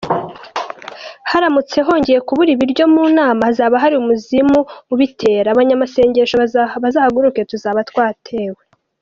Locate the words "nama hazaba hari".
3.17-3.95